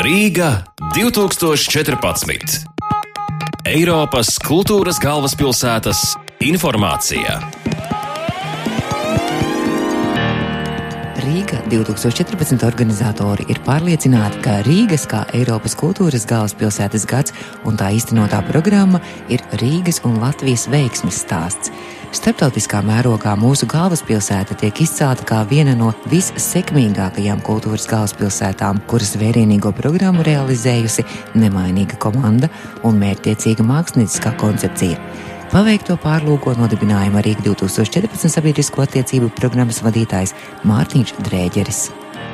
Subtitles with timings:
[0.00, 0.62] Rīga
[0.96, 2.62] 2014.
[3.68, 6.00] Eiropas kultūras galvaspilsētas
[6.40, 7.34] informācija.
[11.20, 17.36] Rīga 2014 organizatori ir pārliecināti, ka Rīgas kā Eiropas kultūras galvaspilsētas gads
[17.68, 21.74] un tā īstenotā programma ir Rīgas un Latvijas veiksmes stāsts.
[22.10, 30.24] Starptautiskā mērogā mūsu galvaspilsēta tiek izcelta kā viena no vissekmīgākajām kultūras galvaspilsētām, kuras vērienīgo programmu
[30.26, 31.06] realizējusi
[31.38, 32.50] nemainīga komanda
[32.82, 34.98] un mērķtiecīga mākslinieckā koncepcija.
[35.54, 40.34] Paveikto pārlūko nodibinājuma Rīga 2014 sabiedrisko attiecību programmas vadītājs
[40.66, 41.84] Mārtiņš Drēģeris.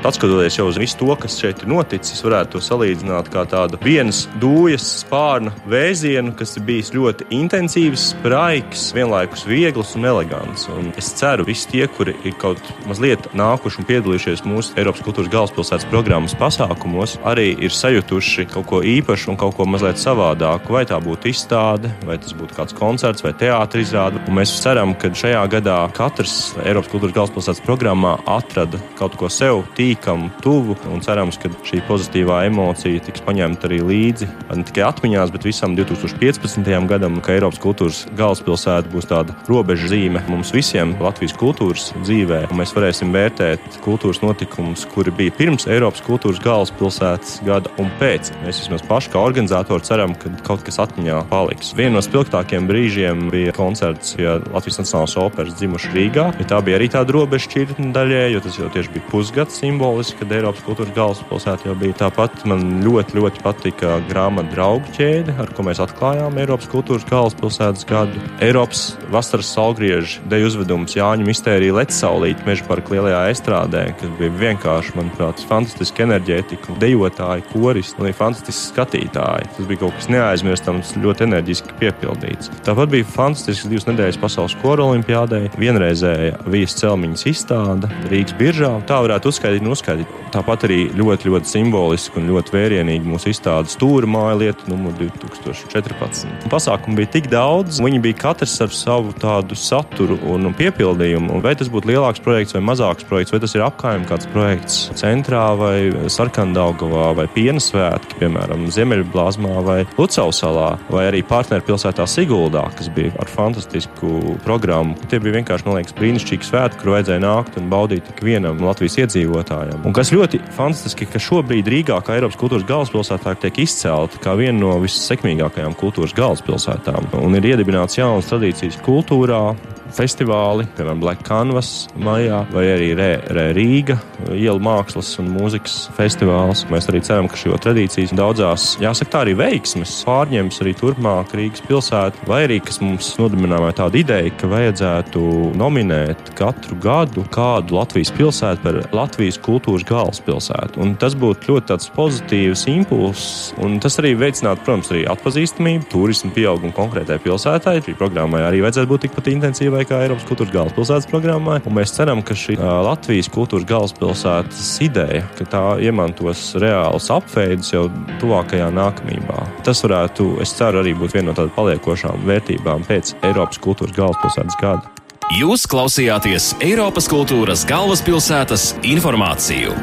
[0.04, 4.26] Atskatoties jau uz visu to, kas šeit ir noticis, varētu to salīdzināt kā tādu vienas
[4.42, 10.68] dūjas spārna vēzienu, kas ir bijis ļoti intensīvs, spraigs, vienlaikus viegls un elegants.
[10.70, 15.32] Un es ceru, visi tie, kuri ir kaut mazliet nākuši un piedalījušies mūsu Eiropas kultūras
[15.32, 20.76] galvaspilsētas programmas pasākumos, arī ir sajutuši kaut ko īpašu un kaut ko mazliet savādāku.
[20.76, 24.20] Vai tā būtu izstāde, vai tas būtu kāds koncerts vai teātris izrāde.
[24.28, 29.64] Un mēs ceram, ka šajā gadā katrs Eiropas kultūras galvaspilsētas programmā atrada kaut ko sev
[29.76, 30.76] tīk tīkamu, tuvu.
[31.04, 36.66] Cerams, ka šī pozitīvā emocija tiks paņemta arī līdzi ne tikai atmiņās, bet visam 2015.
[36.90, 42.46] gadam, ka Eiropas kultūras galvaspilsēta būs tāda robeža zīme mums visiem Latvijas kultūras dzīvē.
[42.56, 48.32] Mēs varēsim vērtēt kultūras notikumus, kuri bija pirms Eiropas kultūras galvaspilsētas gada un pēc.
[48.44, 51.74] Mēs vismaz paši kā organizatori ceram, ka kaut kas atmiņā paliks.
[51.76, 56.30] Viena no spilgtākajiem brīžiem bija koncerts pie Latvijas Nacionālās operas dzimuši Rīgā.
[56.40, 59.75] Ja tā bija arī tāda robeža šķirtne daļai, jo tas jau tieši bija pusgads simbols
[59.76, 61.96] simboliski, kad Eiropas kultūras galvaspilsēta jau bija.
[62.00, 67.84] Tāpat man ļoti, ļoti patika grāmatu draugu ķēde, ar ko mēs atklājām Eiropas kultūras galvaspilsētas
[67.88, 68.22] gadu.
[68.40, 74.94] Eiropas vasaras salgriežu deju uzvedums Jāņu mistērija Lecsaulīt meža parka lielajā estrādē, kas bija vienkārši,
[74.96, 79.52] manuprāt, fantastiski enerģētika, dejotāji, koristi un fantastiski skatītāji.
[79.58, 82.52] Tas bija kaut kas neaizmirstams, ļoti enerģiski piepildīts.
[82.64, 88.72] Tāpat bija fantastisks divas nedēļas pasaules kora olimpiādē, vienreizēja vijas celmiņas izstāde Rīgas biržā.
[88.88, 90.10] Tā varētu uzskaitīt no uzskaitīt.
[90.34, 96.48] Tāpat arī ļoti, ļoti simboliski un ļoti vērienīgi mūsu izstādes stūra māja lieta numur 2014.
[96.52, 101.40] Pasākumu bija tik daudz, viņi bija katrs ar savu tādu saturu un piepildījumu.
[101.44, 105.44] Vai tas būtu lielāks projekts vai mazāks projekts, vai tas ir apkārtējiem kāds projekts centrā
[105.58, 113.30] vai Sarkandaugavā vai Pienasvētki, piemēram, Ziemeļblāzmā vai Lucausalā, vai arī partnerpilsētā Siguldā, kas bija ar
[113.30, 114.96] fantastisku programmu.
[115.10, 119.55] Tie bija vienkārši, man liekas, brīnišķīgi svētki, kur vajadzēja nākt un baudīt ikvienam Latvijas iedzīvotājam
[119.56, 119.86] iedzīvotājiem.
[119.86, 124.58] Un kas ļoti fantastiski, ka šobrīd Rīgā, kā Eiropas kultūras galvaspilsētā, tiek izcelta kā viena
[124.60, 127.10] no vissekmīgākajām kultūras galvaspilsētām.
[127.22, 129.56] Un ir iedibināts jaunas tradīcijas kultūrā,
[129.96, 133.96] festivāli, piemēram, Black Canvas maijā, vai arī Rē, Rē Rīga,
[134.34, 136.64] ielu mākslas un mūzikas festivāls.
[136.72, 141.64] Mēs arī ceram, ka šo tradīcijas daudzās, jāsaka, tā arī veiksmes pārņems arī turpmāk Rīgas
[141.66, 145.22] pilsētu, vai arī, kas mums nodibināja tādu ideju, ka vajadzētu
[145.58, 150.80] nominēt katru gadu kādu Latvijas pilsētu par Latvijas kultūras galvaspilsētu.
[150.82, 156.32] Un tas būtu ļoti tāds pozitīvs impulss, un tas arī veicinātu, protams, arī atpazīstamību, turismu
[156.36, 157.78] pieaugumu konkrētai pilsētai.
[157.86, 161.60] Šī programmai arī vajadzētu būt tikpat intensīvai vai kā Eiropas kultūras galvaspilsētas programmā.
[161.66, 167.86] Un mēs ceram, ka šī Latvijas kultūras galvaspilsētas ideja, ka tā iemantos reālus apveidus jau
[168.20, 169.46] tuvākajā nākamībā.
[169.66, 174.60] Tas varētu, es ceru, arī būt viena no tādām paliekošām vērtībām pēc Eiropas kultūras galvaspilsētas
[174.60, 174.90] gada.
[175.36, 179.74] Jūs klausījāties Eiropas kultūras galvaspilsētas informāciju.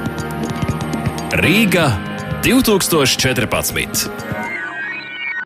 [1.44, 1.90] Rīga
[2.46, 4.43] 2014.